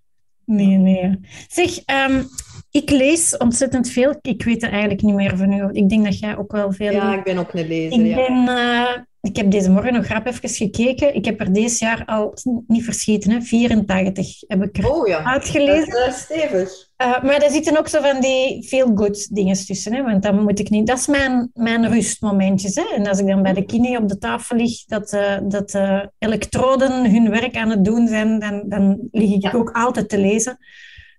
[0.45, 1.19] Nee, nee.
[1.47, 2.23] Zeg, ehm,
[2.71, 4.15] ik lees ontzettend veel.
[4.21, 5.69] Ik weet het eigenlijk niet meer van u.
[5.71, 7.99] Ik denk dat jij ook wel veel Ja, ik ben ook een lezer.
[7.99, 8.15] Ik, Ja.
[8.15, 11.15] ben, eh, ik heb deze morgen nog rap even gekeken.
[11.15, 12.33] Ik heb er deze jaar al,
[12.67, 15.87] niet verschieten, hè, 84 heb ik er Oh ja, dat uitgelezen.
[15.87, 16.69] is eh, stevig.
[16.95, 19.93] Eh, maar daar zitten ook zo van die feel-good dingen tussen.
[19.93, 20.03] Hè?
[20.03, 20.87] Want dan moet ik niet...
[20.87, 22.75] Dat is mijn, mijn rustmomentjes.
[22.75, 22.83] Hè?
[22.95, 25.79] En als ik dan bij de kine op de tafel lig, dat, eh, dat
[26.19, 29.51] elektroden hun werk aan het doen zijn, dan, dan lig ik Ja.
[29.53, 30.57] ook altijd te lezen.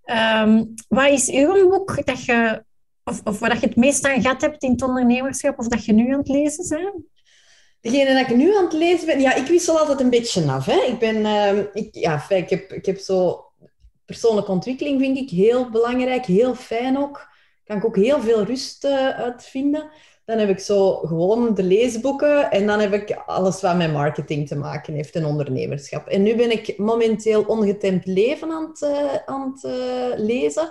[0.08, 2.64] Ehm, wat is uw boek dat je...
[3.04, 5.92] Of, of waar je het meest aan gehad hebt in het ondernemerschap, of dat je
[5.92, 7.04] nu aan het lezen bent?
[7.80, 10.66] Degene dat ik nu aan het lezen ben, ja, ik wissel altijd een beetje af.
[10.66, 10.80] Hè.
[10.86, 13.44] Ik ben, ehm, ik, ja, ik heb, ik heb zo
[14.04, 17.28] persoonlijke ontwikkeling vind ik heel belangrijk, heel fijn ook.
[17.64, 19.90] Kan ik ook heel veel rust eh, uitvinden.
[20.28, 24.48] Dan heb ik zo gewoon de leesboeken en dan heb ik alles wat met marketing
[24.48, 26.06] te maken heeft en ondernemerschap.
[26.06, 30.70] En nu ben ik momenteel Ongetemd Leven aan het, eh, aan het eh, lezen.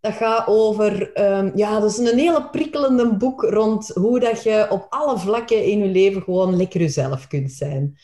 [0.00, 4.66] Dat gaat over, ehm, ja, dat is een hele prikkelende boek rond hoe dat je
[4.70, 7.98] op alle vlakken in je leven gewoon lekker jezelf kunt zijn.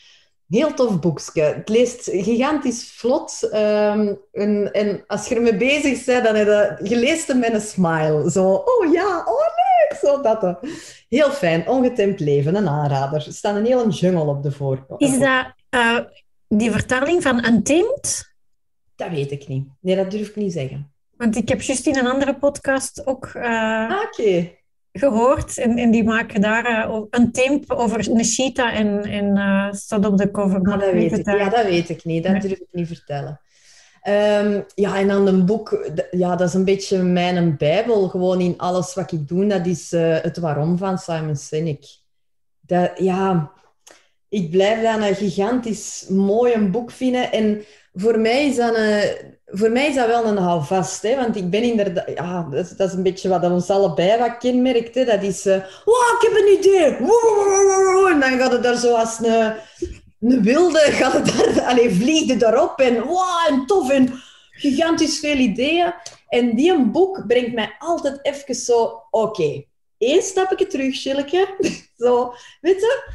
[0.49, 1.41] Heel tof boekje.
[1.41, 3.49] Het leest gigantisch vlot.
[3.51, 7.61] ehm, en, en als je ermee bezig bent, dan heb je, je leest met een
[7.61, 8.31] smile.
[8.31, 9.66] Zo, oh ja, oh
[10.03, 10.41] zo dat.
[10.41, 10.53] hè.
[11.09, 13.25] Heel fijn, ongetemd leven, een aanrader.
[13.27, 15.01] Er staat een hele jungle op de voorkant.
[15.01, 15.99] Is dat eh,
[16.47, 18.35] die vertaling van Untamed?
[18.95, 19.67] Dat weet ik niet.
[19.79, 20.91] Nee, dat durf ik niet zeggen.
[21.17, 24.51] Want ik heb juist in een andere podcast ook eh, Oké.
[24.91, 25.57] gehoord.
[25.57, 30.05] En, en die maken daar eh, een tape over een cheetah en, en eh, staat
[30.05, 30.57] op de cover.
[30.57, 31.25] Ah, Maar dat weet ik.
[31.25, 32.23] Ja, dat weet ik niet.
[32.23, 32.41] Dat Nee.
[32.41, 33.39] durf ik niet vertellen.
[34.07, 38.07] Ehm, ja, en dan een boek, ja, dat is een beetje mijn bijbel.
[38.07, 41.85] Gewoon in alles wat ik doe, dat is eh, het waarom van Simon Sinek.
[42.61, 43.51] Dat, ja,
[44.29, 47.31] ik blijf dat een gigantisch mooi een boek vinden.
[47.31, 49.01] En voor mij is dat, een,
[49.45, 51.01] voor mij is dat wel een houvast.
[51.01, 51.15] Hè?
[51.15, 52.09] Want ik ben inderdaad...
[52.15, 54.95] Ja, dat is, dat is een beetje wat ons allebei wat kenmerkt.
[54.95, 55.05] Hè?
[55.05, 55.45] Dat is...
[55.45, 56.83] eh wow, ik heb een idee!
[58.13, 59.53] En dan gaat het daar zoals een,
[60.19, 60.79] een wilde...
[60.79, 62.79] Gaat het daar, allez, vliegde daarop.
[62.79, 63.89] En wow, tof.
[63.89, 64.13] En
[64.51, 65.93] gigantisch veel ideeën.
[66.29, 69.01] En die een boek brengt mij altijd even zo...
[69.09, 69.63] Oké,
[69.97, 71.47] één stapje terug, Schilleke.
[71.97, 73.09] zo, weet je?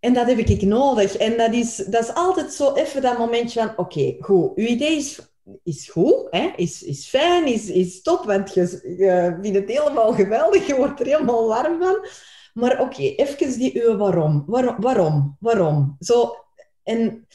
[0.00, 1.16] En dat heb ik nodig.
[1.16, 3.72] En dat is, dat is altijd zo even dat momentje van...
[3.76, 4.50] Oké, goed.
[4.54, 5.18] Uw idee is,
[5.62, 6.50] is goed, hè?
[6.56, 8.24] Is, is fijn, is, is top.
[8.24, 8.60] Want je,
[8.98, 10.66] je vindt het helemaal geweldig.
[10.66, 12.06] Je wordt er helemaal warm van.
[12.54, 14.44] Maar oké, even die uw waarom.
[14.46, 14.76] Waarom?
[14.80, 15.36] Waarom?
[15.40, 15.96] Waarom?
[16.00, 16.36] Zo,
[16.84, 17.26] en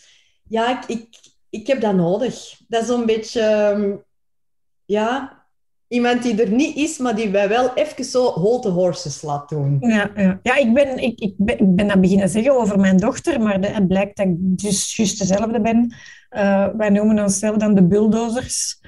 [0.43, 1.07] ja, ik, ik,
[1.49, 2.59] ik heb dat nodig.
[2.67, 3.41] Dat is zo'n beetje...
[3.41, 3.95] ehm,
[4.85, 5.37] Ja,
[5.87, 9.49] iemand die er niet is, maar die wij wel even zo hold the horses laat
[9.49, 9.77] doen.
[9.79, 10.39] Ja, ja.
[10.43, 13.59] ja ik, ben, ik, ik, ben, ik ben dat beginnen zeggen over mijn dochter, maar
[13.59, 15.93] het blijkt dat ik dus juist dezelfde ben.
[16.29, 18.78] Eh, wij noemen onszelf dan de bulldozers.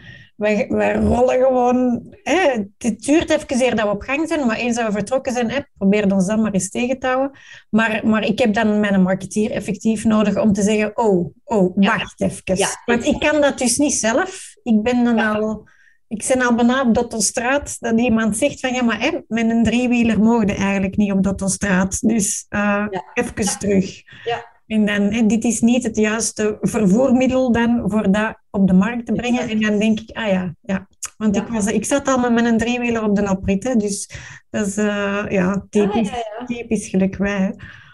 [0.42, 2.02] Wij, wij rollen gewoon...
[2.24, 5.34] Hè, het duurt even eer dat we op gang zijn, maar eens dat we vertrokken
[5.34, 7.32] zijn, hè, probeer ons dan maar eens tegen te houden.
[7.70, 11.98] Maar, maar ik heb dan mijn marketeer effectief nodig om te zeggen, oh, oh Ja.
[11.98, 12.42] wacht even.
[12.44, 14.56] Ja, Want ik kan dat dus niet zelf.
[14.64, 15.32] Ik ben dan Ja.
[15.32, 15.68] al...
[16.08, 19.64] Ik ben al bijna op Dottelstraat dat iemand zegt van ja, maar hè, met een
[19.64, 22.00] driewieler mogen eigenlijk niet op Dottelstraat.
[22.08, 22.90] Dus Ja.
[23.14, 24.02] even terug.
[24.24, 24.51] Ja.
[24.72, 29.06] En dan, hè, dit is niet het juiste vervoermiddel dan voor dat op de markt
[29.06, 29.50] te brengen.
[29.50, 30.88] En dan denk ik, ah ja, ja.
[31.18, 31.42] Want Ja.
[31.42, 34.10] Ik, was, ik zat al met mijn driewieler op de oprit, hè, dus
[34.50, 36.46] dat is eh, ja, typisch, Ja, ja, ja.
[36.46, 37.38] typisch geluk wij.
[37.38, 37.50] hè.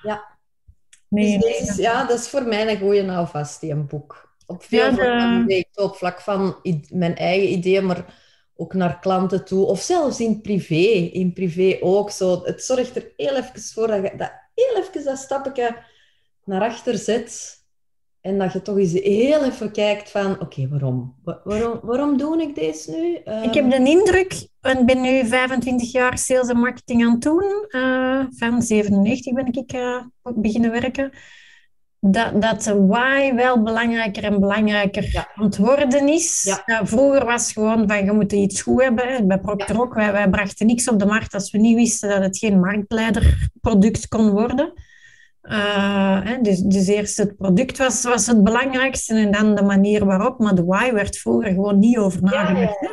[0.09, 0.23] Ja.
[1.09, 4.35] Nee, dus deze is, ja, dat is voor mij een goede houvast, die een boek.
[4.45, 6.55] Op veel Ja, de- op vlak van
[6.89, 8.05] mijn eigen ideeën, maar
[8.55, 9.65] ook naar klanten toe.
[9.65, 11.09] Of zelfs in privé.
[11.11, 12.11] In privé ook.
[12.11, 15.75] Zo, het zorgt er heel even voor dat je dat heel even dat stapje
[16.47, 17.55] naar achter zet.
[18.21, 21.15] En dat je toch eens heel even kijkt van, oké, waarom?
[21.23, 21.79] Wa- waarom?
[21.83, 23.33] Waarom doe ik deze nu?
[23.43, 27.21] Ik heb de indruk, en ik ben nu 25 jaar sales en marketing aan het
[27.21, 30.01] doen, eh, van 97 ben ik eh,
[30.35, 31.11] beginnen werken,
[31.99, 35.27] dat, dat de why wel belangrijker en belangrijker Ja.
[35.35, 36.43] aan het worden is.
[36.43, 36.63] Ja.
[36.65, 39.27] Eh, vroeger was het gewoon van, je moet iets goed hebben.
[39.27, 42.23] Bij Procter ook, wij, wij brachten niks op de markt als we niet wisten dat
[42.23, 44.73] het geen marktleiderproduct kon worden.
[45.47, 50.39] Eh, dus, dus eerst het product was, was het belangrijkste en dan de manier waarop.
[50.39, 52.79] Maar de why werd vroeger gewoon niet over Ja, ja, nagedacht.
[52.79, 52.87] hè.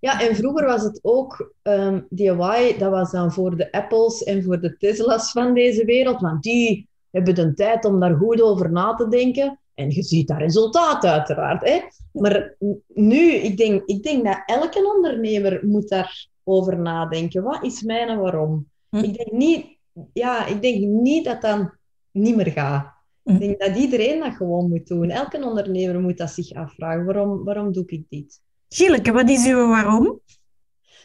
[0.00, 4.42] Ja, en vroeger was het ook ehm DIY, dat was dan voor de Apples en
[4.42, 8.72] voor de Tesla's van deze wereld, want die hebben de tijd om daar goed over
[8.72, 9.58] na te denken.
[9.74, 11.68] En je ziet dat resultaat uiteraard.
[11.68, 11.80] Hè?
[12.12, 12.54] Maar
[12.94, 17.42] nu, ik denk, ik denk dat elke ondernemer moet daarover nadenken.
[17.42, 18.68] Wat is mijn en waarom?
[18.90, 18.96] Hm.
[18.96, 19.66] Ik denk niet,
[20.12, 21.72] ja, ik denk niet dat dan
[22.10, 22.96] niet meer gaat.
[23.24, 25.10] Ik denk dat iedereen dat gewoon moet doen.
[25.10, 27.04] Elke ondernemer moet dat zich afvragen.
[27.04, 28.40] Waarom, waarom doe ik dit?
[28.68, 30.20] Gilleke, wat is uw waarom?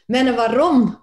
[0.06, 1.02] Mijn waarom?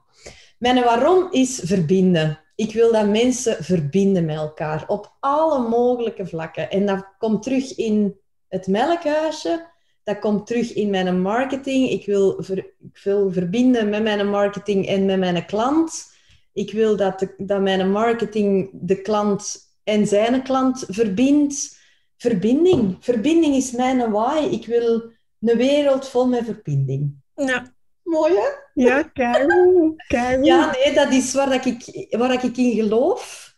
[0.58, 2.40] Mijn waarom is verbinden.
[2.54, 6.70] Ik wil dat mensen verbinden met elkaar op alle mogelijke vlakken.
[6.70, 8.16] En dat komt terug in
[8.48, 9.68] het melkhuisje.
[10.02, 11.90] Dat komt terug in mijn marketing.
[11.90, 16.09] Ik wil, ver, ik wil verbinden met mijn marketing en met mijn klant.
[16.52, 21.78] Ik wil dat, de, dat mijn marketing de klant en zijn klant verbindt.
[22.16, 22.96] Verbinding.
[23.00, 24.48] Verbinding is mijn why.
[24.50, 27.14] Ik wil een wereld vol met verbinding.
[27.34, 27.74] Ja.
[28.02, 28.48] Mooi, hè?
[28.74, 30.44] Ja, kijk.
[30.44, 33.54] Ja, nee, dat is waar, ik, waar ik in geloof.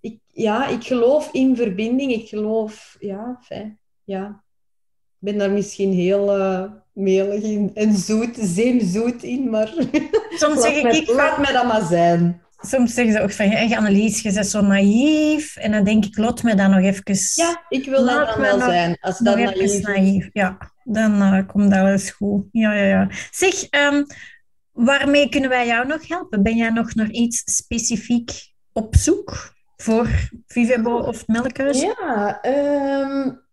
[0.00, 2.12] Ik, ja, ik geloof in verbinding.
[2.12, 2.96] Ik geloof...
[2.98, 3.78] Ja, fijn.
[4.04, 4.44] Ja.
[5.18, 9.74] Ik ben daar misschien heel uh, melig in en zoet, zeemzoet in, maar...
[10.30, 10.92] Soms zeg ik...
[10.92, 12.40] ik laat mij dat maar zijn.
[12.58, 15.56] Soms zeggen ze ook van, ja, Annelies, je bent zo naïef.
[15.56, 17.16] En dan denk ik, laat me dan nog even...
[17.34, 18.96] Ja, ik wil dat wel zijn.
[19.00, 22.44] Als dat naïef, naïef Ja, dan uh, komt dat wel eens goed.
[22.52, 23.08] Ja, ja, ja.
[23.30, 24.06] Zeg, um,
[24.72, 26.42] waarmee kunnen wij jou nog helpen?
[26.42, 28.30] Ben jij nog naar iets specifiek
[28.72, 30.08] op zoek voor
[30.46, 31.80] Vivebo of Melkhuis?
[31.80, 33.45] Ja, um,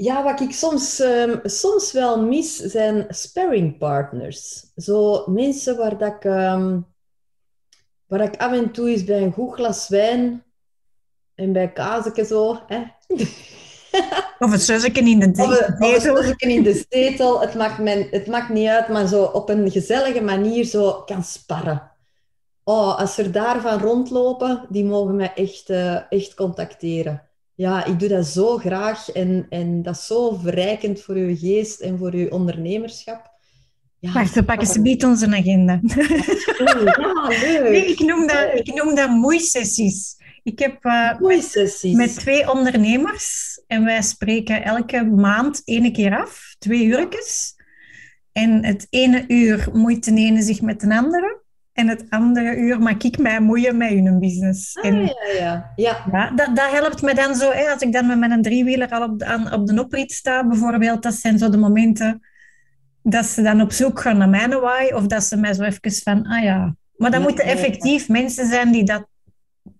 [0.00, 4.72] ja, wat ik soms, um, soms wel mis, zijn sparring partners.
[4.76, 6.24] Zo mensen waar dat ik
[8.08, 10.44] waar ik af en toe eens bij een goed glas wijn
[11.34, 12.60] en bij kaasje zo...
[12.66, 12.82] Hè.
[14.38, 16.12] Of een zusje in de zetel.
[16.12, 17.40] Of een in de zetel.
[17.40, 21.22] Het maakt, men, het maakt niet uit, maar zo op een gezellige manier zo kan
[21.22, 21.90] sparren.
[22.64, 27.27] Oh, als er daarvan rondlopen, die mogen mij echt, uh, echt contacteren.
[27.58, 31.80] Ja, ik doe dat zo graag en, en dat is zo verrijkend voor uw geest
[31.80, 33.30] en voor uw ondernemerschap.
[33.98, 35.80] Ja, Wacht, we pakken ze biedt onze agenda.
[36.64, 37.70] ja, leuk.
[37.70, 40.16] Nee, ik, noem dat, ik noem dat moeisessies.
[40.42, 46.54] Ik heb uh, met, met, twee ondernemers en wij spreken elke maand één keer af,
[46.58, 47.54] twee uurtjes.
[48.32, 51.37] En het ene uur moeit de ene zich met de andere.
[51.78, 54.76] En het andere uur maak ik mij moeien met hun business.
[54.76, 55.72] Ah, en, ja, ja.
[55.76, 56.04] ja.
[56.12, 57.50] ja dat, dat, helpt me dan zo.
[57.50, 60.46] Hè, als ik dan met mijn driewieler al op de, aan, op de oprit sta,
[60.46, 61.02] bijvoorbeeld.
[61.02, 62.20] Dat zijn zo de momenten
[63.02, 65.92] dat ze dan op zoek gaan naar mijn why, of dat ze mij zo even
[65.92, 66.76] van, ah ja.
[66.96, 69.06] Maar dan moeten effectief mensen zijn die dat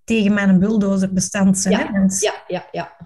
[0.04, 1.78] tegen mijn bulldozer bestand zijn.
[1.78, 2.00] Ja, hè?
[2.18, 2.96] ja, ja, ja.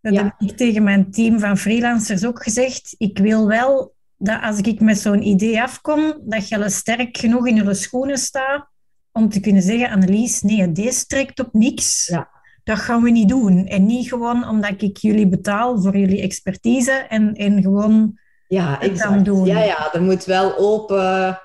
[0.00, 2.94] Dat heb ik tegen mijn team van freelancers ook gezegd.
[2.98, 7.56] Ik wil wel dat als ik met zo'n idee afkom, dat je sterk genoeg in
[7.56, 8.68] je schoenen staat
[9.12, 12.06] om te kunnen zeggen, Annelies, nee, deze trekt op niks.
[12.06, 12.28] Ja.
[12.64, 13.66] Dat gaan we niet doen.
[13.66, 19.24] En niet gewoon omdat ik jullie betaal voor jullie expertise en, en gewoon ja, exact.
[19.24, 19.44] Doen.
[19.44, 21.40] Ja, ja, er moet wel open,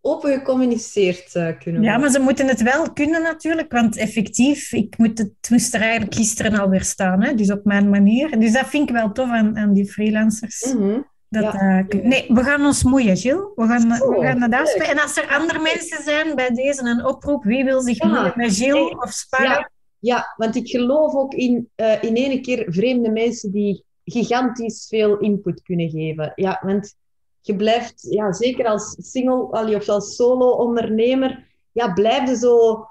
[0.00, 1.82] open gecommuniceerd uh, kunnen worden.
[1.82, 5.80] Ja, maar ze moeten het wel kunnen natuurlijk, want effectief, ik moet het, moest er
[5.80, 8.40] eigenlijk gisteren alweer staan, hè, dus op mijn manier.
[8.40, 10.74] Dus dat vind ik wel tof aan, aan die freelancers.
[10.74, 10.98] Mhm.
[11.42, 11.86] Dat, ja.
[11.92, 13.46] uh, nee, we gaan ons moeien, Gilles.
[13.54, 14.94] We gaan, we gaan dat afspreken.
[14.96, 18.08] En als er andere mensen zijn bij deze een oproep, wie wil zich ja.
[18.08, 19.48] moeien met Gilles of sparren?
[19.48, 19.70] Ja.
[19.98, 25.18] ja, want ik geloof ook in, uh, in ene keer vreemde mensen die gigantisch veel
[25.18, 26.32] input kunnen geven.
[26.34, 26.94] Ja, want
[27.40, 32.86] je blijft, ja, zeker als single of als solo-ondernemer, ja, blijf je zo,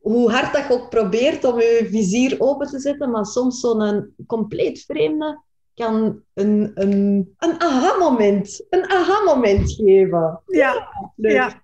[0.00, 4.14] hoe hard dat je ook probeert om je vizier open te zetten, maar soms zo'n
[4.26, 5.40] compleet vreemde
[5.80, 10.40] kan een, een, een aha-moment, een aha-moment geven.
[10.46, 11.32] Ja, leuk.
[11.32, 11.62] ja.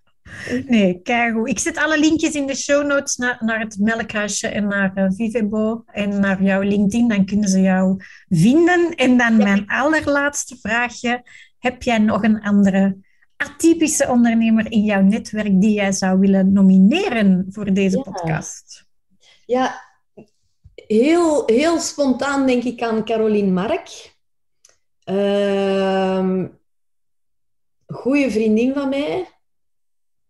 [0.66, 4.66] Nee, kijk Ik zet alle linkjes in de show notes naar, naar het melkhuisje en
[4.66, 7.08] naar uh, Vivebo en naar jouw LinkedIn.
[7.08, 8.94] Dan kunnen ze jou vinden.
[8.94, 11.22] En dan mijn allerlaatste vraagje.
[11.58, 12.96] Heb jij nog een andere
[13.36, 18.86] atypische ondernemer in jouw netwerk die jij zou willen nomineren voor deze podcast?
[19.46, 19.85] Ja,
[20.86, 24.14] heel, heel spontaan denk ik aan Caroline Mark.
[25.10, 26.44] Uh,
[27.86, 29.28] goede vriendin van mij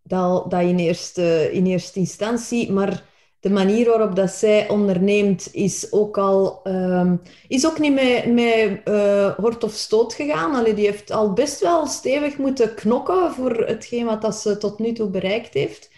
[0.03, 2.71] dat, dat in, eerste, in eerste instantie.
[2.71, 3.03] Maar
[3.39, 8.81] de manier waarop dat zij onderneemt is ook al um, is ook niet met, met
[8.85, 10.55] uh, hort of stoot gegaan.
[10.55, 14.79] Allee, die heeft al best wel stevig moeten knokken voor hetgeen wat dat ze tot
[14.79, 15.91] nu toe bereikt heeft.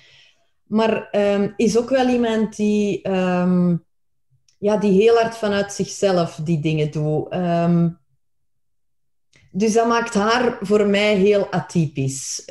[0.64, 3.10] Maar um, is ook wel iemand die,
[4.60, 7.30] ja, die heel hard vanuit zichzelf die dingen doet.
[9.52, 12.44] dus dat maakt haar voor mij heel atypisch.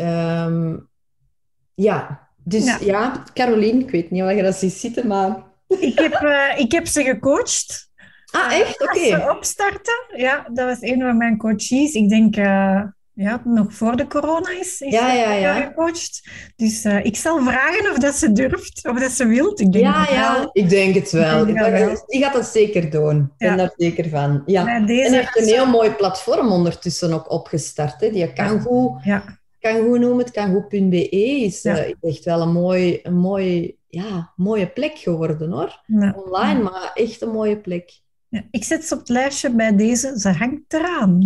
[1.75, 2.79] Ja, dus ja.
[2.81, 5.47] ja, Caroline, ik weet niet of je dat ziet zitten, maar...
[5.69, 7.91] Ik heb, uh, ik heb ze gecoacht.
[8.31, 8.83] Ah, echt?
[8.83, 8.97] Oké.
[8.97, 9.09] Okay.
[9.09, 10.05] ze opstarten.
[10.17, 11.93] Ja, dat was een van mijn coaches.
[11.93, 12.83] Ik denk uh,
[13.21, 15.55] ja, nog voor de corona is, is Ja, ja, ja.
[15.61, 16.29] gecoacht.
[16.57, 19.61] Dus eh, ik zal vragen of dat ze durft, of dat ze wilt.
[19.61, 20.49] Ik denk Ja, het ja, wel.
[20.53, 21.47] ik denk het wel.
[21.47, 22.03] Denk.
[22.07, 23.21] Die gaat dat zeker doen.
[23.21, 24.43] Ik ben daar zeker van.
[24.47, 24.67] Ja.
[24.67, 28.01] En heeft een heel mooi platform ondertussen ook opgestart.
[28.01, 28.11] Hè.
[28.11, 29.25] Die Kangoo, ja,
[29.61, 31.77] Kangoo noemt het, kangoo.be, is, Ja.
[31.79, 35.83] eh, is echt wel een, mooi, een mooi, ja, mooie plek geworden hoor.
[36.25, 37.91] Online, maar echt een mooie plek.
[38.31, 40.19] Ja, ik zet ze op het lijstje bij deze.
[40.19, 41.19] Ze hangt eraan.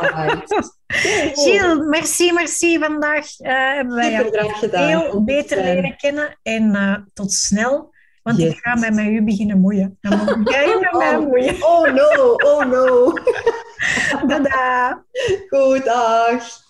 [0.00, 0.72] Right.
[1.42, 2.78] Gilles, merci, merci.
[2.78, 5.74] Vandaag eh, hebben wij jou te beter zijn.
[5.74, 6.38] leren kennen.
[6.42, 7.96] En eh, tot snel.
[8.22, 8.50] Want Yes.
[8.52, 9.98] ik ga mij met u beginnen moeien.
[10.00, 11.26] Dan moet jij met mij Oh.
[11.26, 11.54] moeien.
[11.64, 13.12] Oh no, oh no.
[14.28, 15.04] Tada!
[15.48, 16.66] Goed, dag.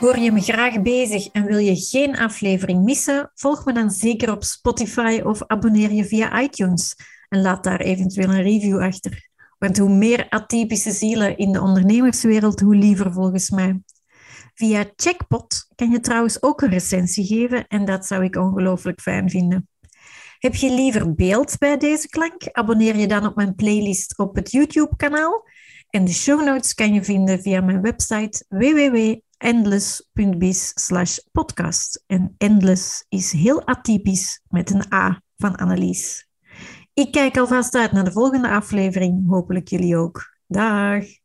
[0.00, 3.30] Hoor je me graag bezig en wil je geen aflevering missen?
[3.34, 6.96] Volg me dan zeker op Spotify of abonneer je via iTunes
[7.32, 9.30] en laat daar eventueel een review achter.
[9.58, 13.80] Want hoe meer atypische zielen in de ondernemerswereld, hoe liever volgens mij.
[14.54, 19.30] Via Checkpot kan je trouwens ook een recensie geven en dat zou ik ongelooflijk fijn
[19.30, 19.68] vinden.
[20.38, 22.48] Heb je liever beeld bij deze klank?
[22.52, 25.48] Abonneer je dan op mijn playlist op het YouTube-kanaal.
[25.90, 32.04] En de show notes kan je vinden via mijn website www.endless.biz slash podcast.
[32.06, 36.30] En endless is heel atypisch met een A van Annelies.
[36.94, 39.28] Ik kijk alvast uit naar de volgende aflevering.
[39.28, 40.36] Hopelijk jullie ook.
[40.46, 41.21] Dag!